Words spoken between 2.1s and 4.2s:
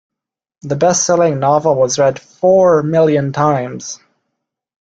four million times.